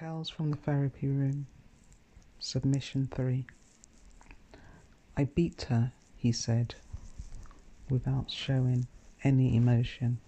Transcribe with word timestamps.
Tales 0.00 0.28
from 0.28 0.50
the 0.50 0.56
Therapy 0.56 1.06
Room, 1.06 1.46
Submission 2.40 3.08
3. 3.14 3.46
I 5.16 5.22
beat 5.22 5.62
her, 5.68 5.92
he 6.16 6.32
said, 6.32 6.74
without 7.88 8.28
showing 8.28 8.88
any 9.22 9.54
emotion, 9.54 10.18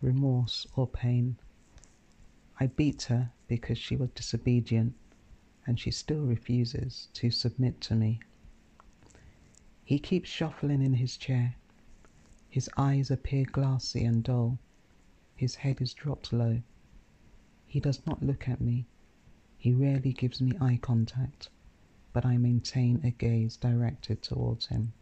remorse, 0.00 0.68
or 0.76 0.86
pain. 0.86 1.36
I 2.60 2.68
beat 2.68 3.02
her 3.02 3.32
because 3.48 3.78
she 3.78 3.96
was 3.96 4.10
disobedient 4.10 4.94
and 5.66 5.80
she 5.80 5.90
still 5.90 6.22
refuses 6.22 7.08
to 7.14 7.32
submit 7.32 7.80
to 7.80 7.96
me. 7.96 8.20
He 9.84 9.98
keeps 9.98 10.28
shuffling 10.30 10.80
in 10.80 10.94
his 10.94 11.16
chair. 11.16 11.56
His 12.48 12.70
eyes 12.76 13.10
appear 13.10 13.46
glassy 13.50 14.04
and 14.04 14.22
dull. 14.22 14.58
His 15.34 15.56
head 15.56 15.82
is 15.82 15.92
dropped 15.92 16.32
low. 16.32 16.62
He 17.70 17.78
does 17.78 18.04
not 18.04 18.20
look 18.20 18.48
at 18.48 18.60
me. 18.60 18.84
He 19.56 19.72
rarely 19.72 20.12
gives 20.12 20.40
me 20.40 20.58
eye 20.60 20.80
contact, 20.82 21.50
but 22.12 22.26
I 22.26 22.36
maintain 22.36 23.00
a 23.04 23.12
gaze 23.12 23.56
directed 23.56 24.22
towards 24.22 24.66
him. 24.66 24.92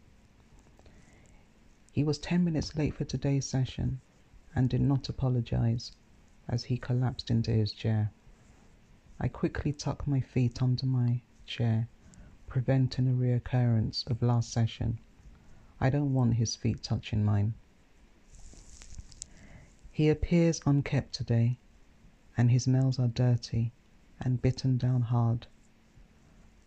He 1.92 2.04
was 2.04 2.18
10 2.18 2.44
minutes 2.44 2.76
late 2.76 2.92
for 2.92 3.06
today's 3.06 3.46
session 3.46 4.02
and 4.54 4.68
did 4.68 4.82
not 4.82 5.08
apologize 5.08 5.92
as 6.46 6.64
he 6.64 6.76
collapsed 6.76 7.30
into 7.30 7.52
his 7.52 7.72
chair. 7.72 8.12
I 9.18 9.28
quickly 9.28 9.72
tuck 9.72 10.06
my 10.06 10.20
feet 10.20 10.60
under 10.60 10.84
my 10.84 11.22
chair, 11.46 11.88
preventing 12.46 13.08
a 13.08 13.14
reoccurrence 13.14 14.06
of 14.10 14.20
last 14.20 14.52
session. 14.52 14.98
I 15.80 15.88
don't 15.88 16.12
want 16.12 16.34
his 16.34 16.54
feet 16.54 16.82
touching 16.82 17.24
mine. 17.24 17.54
He 19.90 20.10
appears 20.10 20.60
unkept 20.66 21.14
today, 21.14 21.56
and 22.38 22.52
his 22.52 22.68
nails 22.68 23.00
are 23.00 23.08
dirty 23.08 23.72
and 24.20 24.40
bitten 24.40 24.78
down 24.78 25.02
hard. 25.02 25.48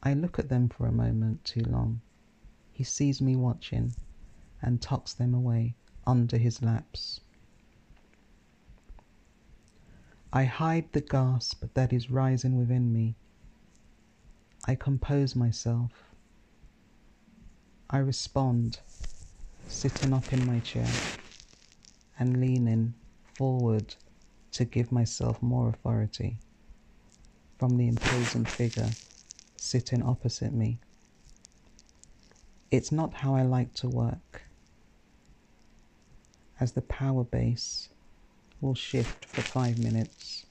I 0.03 0.13
look 0.13 0.37
at 0.37 0.49
them 0.49 0.67
for 0.67 0.85
a 0.85 0.91
moment 0.91 1.45
too 1.45 1.61
long. 1.61 2.01
He 2.73 2.83
sees 2.83 3.21
me 3.21 3.37
watching 3.37 3.95
and 4.61 4.81
tucks 4.81 5.13
them 5.13 5.33
away 5.33 5.75
under 6.05 6.37
his 6.37 6.61
laps. 6.61 7.21
I 10.33 10.43
hide 10.43 10.91
the 10.91 11.01
gasp 11.01 11.63
that 11.73 11.93
is 11.93 12.11
rising 12.11 12.57
within 12.57 12.91
me. 12.91 13.15
I 14.67 14.75
compose 14.75 15.35
myself. 15.35 15.91
I 17.89 17.97
respond, 17.99 18.79
sitting 19.67 20.13
up 20.13 20.31
in 20.33 20.45
my 20.45 20.59
chair 20.59 20.89
and 22.19 22.41
leaning 22.41 22.93
forward 23.35 23.95
to 24.51 24.65
give 24.65 24.91
myself 24.91 25.41
more 25.41 25.69
authority 25.69 26.37
from 27.57 27.77
the 27.77 27.87
imposing 27.87 28.45
figure 28.45 28.89
sitting 29.55 30.01
opposite 30.01 30.53
me. 30.53 30.79
It's 32.71 32.91
not 32.91 33.13
how 33.13 33.35
I 33.35 33.43
like 33.43 33.73
to 33.75 33.89
work, 33.89 34.41
as 36.59 36.71
the 36.71 36.81
power 36.81 37.23
base 37.23 37.89
will 38.59 38.75
shift 38.75 39.25
for 39.25 39.41
five 39.41 39.77
minutes. 39.77 40.45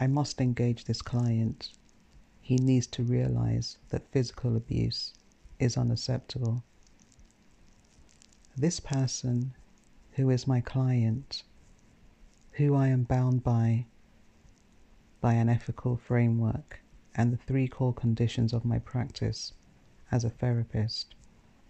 I 0.00 0.06
must 0.06 0.40
engage 0.40 0.84
this 0.84 1.02
client. 1.02 1.70
He 2.40 2.56
needs 2.56 2.86
to 2.88 3.02
realize 3.02 3.78
that 3.90 4.10
physical 4.10 4.56
abuse 4.56 5.14
is 5.58 5.76
unacceptable. 5.76 6.62
This 8.56 8.80
person, 8.80 9.54
who 10.12 10.30
is 10.30 10.46
my 10.46 10.60
client, 10.60 11.42
who 12.58 12.74
I 12.74 12.88
am 12.88 13.04
bound 13.04 13.44
by 13.44 13.86
by 15.20 15.34
an 15.34 15.48
ethical 15.48 15.96
framework 15.96 16.80
and 17.14 17.32
the 17.32 17.36
three 17.36 17.68
core 17.68 17.94
conditions 17.94 18.52
of 18.52 18.64
my 18.64 18.80
practice 18.80 19.52
as 20.10 20.24
a 20.24 20.30
therapist. 20.30 21.14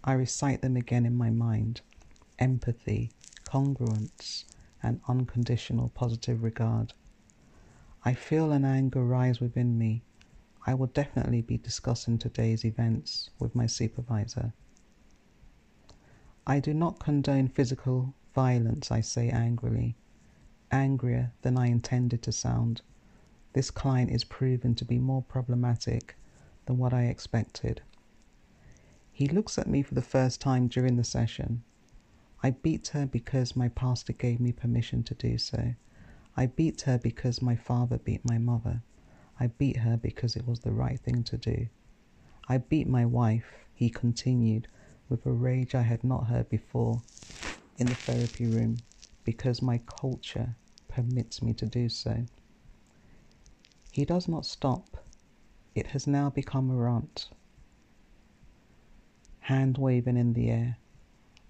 I 0.03 0.13
recite 0.13 0.63
them 0.63 0.75
again 0.75 1.05
in 1.05 1.15
my 1.15 1.29
mind 1.29 1.81
empathy, 2.39 3.11
congruence, 3.45 4.45
and 4.81 4.99
unconditional 5.07 5.89
positive 5.89 6.41
regard. 6.41 6.93
I 8.03 8.15
feel 8.15 8.51
an 8.51 8.65
anger 8.65 9.03
rise 9.03 9.39
within 9.39 9.77
me. 9.77 10.01
I 10.65 10.73
will 10.73 10.87
definitely 10.87 11.43
be 11.43 11.59
discussing 11.59 12.17
today's 12.17 12.65
events 12.65 13.29
with 13.37 13.53
my 13.53 13.67
supervisor. 13.67 14.53
I 16.47 16.59
do 16.59 16.73
not 16.73 16.97
condone 16.97 17.47
physical 17.47 18.15
violence, 18.33 18.89
I 18.89 19.01
say 19.01 19.29
angrily 19.29 19.95
angrier 20.71 21.31
than 21.41 21.57
I 21.57 21.67
intended 21.67 22.21
to 22.23 22.31
sound. 22.31 22.81
This 23.53 23.71
client 23.71 24.11
is 24.11 24.23
proven 24.23 24.75
to 24.75 24.85
be 24.85 24.99
more 24.99 25.23
problematic 25.23 26.15
than 26.65 26.77
what 26.77 26.93
I 26.93 27.03
expected. 27.03 27.81
He 29.11 29.27
looks 29.27 29.57
at 29.57 29.67
me 29.67 29.81
for 29.81 29.95
the 29.95 30.01
first 30.01 30.39
time 30.39 30.67
during 30.67 30.95
the 30.95 31.03
session. 31.03 31.63
I 32.41 32.51
beat 32.51 32.89
her 32.89 33.05
because 33.05 33.55
my 33.55 33.67
pastor 33.67 34.13
gave 34.13 34.39
me 34.39 34.51
permission 34.51 35.03
to 35.03 35.13
do 35.13 35.37
so. 35.37 35.73
I 36.37 36.45
beat 36.45 36.81
her 36.81 36.97
because 36.97 37.41
my 37.41 37.55
father 37.55 37.97
beat 37.97 38.23
my 38.23 38.37
mother. 38.37 38.81
I 39.39 39.47
beat 39.47 39.77
her 39.77 39.97
because 39.97 40.35
it 40.35 40.47
was 40.47 40.59
the 40.59 40.71
right 40.71 40.99
thing 40.99 41.23
to 41.23 41.37
do. 41.37 41.67
I 42.47 42.59
beat 42.59 42.87
my 42.87 43.05
wife, 43.05 43.65
he 43.73 43.89
continued, 43.89 44.67
with 45.09 45.25
a 45.25 45.31
rage 45.31 45.75
I 45.75 45.81
had 45.81 46.03
not 46.03 46.27
heard 46.27 46.49
before 46.49 47.01
in 47.77 47.87
the 47.87 47.95
therapy 47.95 48.45
room 48.45 48.77
because 49.23 49.61
my 49.61 49.79
culture 49.79 50.55
permits 50.87 51.41
me 51.41 51.53
to 51.53 51.65
do 51.65 51.89
so. 51.89 52.25
He 53.91 54.05
does 54.05 54.27
not 54.27 54.45
stop. 54.45 55.03
It 55.75 55.87
has 55.87 56.07
now 56.07 56.29
become 56.29 56.69
a 56.69 56.75
rant. 56.75 57.29
Hand 59.41 59.77
waving 59.77 60.17
in 60.17 60.33
the 60.33 60.49
air, 60.49 60.77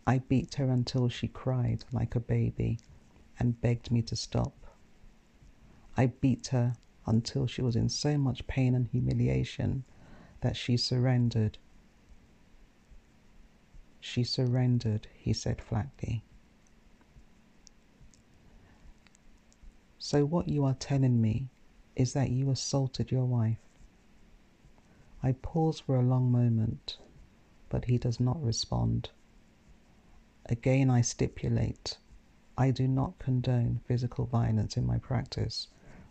I 0.07 0.19
beat 0.19 0.55
her 0.55 0.69
until 0.69 1.09
she 1.09 1.27
cried 1.27 1.83
like 1.91 2.15
a 2.15 2.19
baby 2.19 2.79
and 3.37 3.59
begged 3.61 3.91
me 3.91 4.01
to 4.03 4.15
stop. 4.15 4.53
I 5.95 6.07
beat 6.07 6.47
her 6.47 6.75
until 7.05 7.47
she 7.47 7.61
was 7.61 7.75
in 7.75 7.89
so 7.89 8.17
much 8.17 8.47
pain 8.47 8.73
and 8.75 8.87
humiliation 8.87 9.83
that 10.41 10.55
she 10.55 10.77
surrendered. 10.77 11.57
She 13.99 14.23
surrendered, 14.23 15.07
he 15.13 15.33
said 15.33 15.61
flatly. 15.61 16.23
So, 19.99 20.25
what 20.25 20.47
you 20.47 20.63
are 20.63 20.73
telling 20.73 21.21
me 21.21 21.49
is 21.95 22.13
that 22.13 22.31
you 22.31 22.49
assaulted 22.49 23.11
your 23.11 23.25
wife. 23.25 23.59
I 25.21 25.33
pause 25.33 25.81
for 25.81 25.97
a 25.97 26.03
long 26.03 26.31
moment, 26.31 26.97
but 27.67 27.85
he 27.85 27.97
does 27.97 28.19
not 28.19 28.41
respond. 28.41 29.09
Again, 30.45 30.89
I 30.89 31.01
stipulate 31.01 31.97
I 32.59 32.71
do 32.71 32.89
not 32.89 33.19
condone 33.19 33.79
physical 33.85 34.25
violence 34.25 34.75
in 34.75 34.85
my 34.85 34.97
practice, 34.97 35.67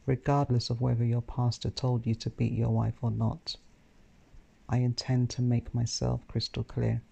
regardless 0.06 0.71
of 0.71 0.81
whether 0.81 1.04
your 1.04 1.21
pastor 1.21 1.69
told 1.69 2.06
you 2.06 2.15
to 2.15 2.31
beat 2.31 2.53
your 2.53 2.71
wife 2.71 2.94
or 3.03 3.10
not. 3.10 3.56
I 4.66 4.78
intend 4.78 5.28
to 5.31 5.43
make 5.43 5.75
myself 5.75 6.27
crystal 6.27 6.65
clear. 6.65 7.03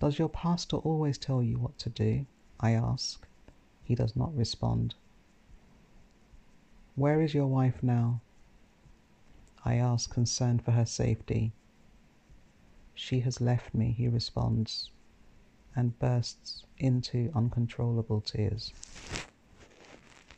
Does 0.00 0.18
your 0.18 0.30
pastor 0.30 0.76
always 0.76 1.18
tell 1.18 1.42
you 1.42 1.58
what 1.58 1.76
to 1.80 1.90
do? 1.90 2.24
I 2.58 2.72
ask. 2.72 3.26
He 3.88 3.94
does 3.94 4.14
not 4.14 4.36
respond. 4.36 4.94
Where 6.94 7.22
is 7.22 7.32
your 7.32 7.46
wife 7.46 7.82
now? 7.82 8.20
I 9.64 9.76
ask, 9.76 10.12
concerned 10.12 10.62
for 10.62 10.72
her 10.72 10.84
safety. 10.84 11.52
She 12.94 13.20
has 13.20 13.40
left 13.40 13.72
me, 13.72 13.92
he 13.92 14.06
responds, 14.06 14.90
and 15.74 15.98
bursts 15.98 16.64
into 16.76 17.32
uncontrollable 17.34 18.20
tears. 18.20 18.74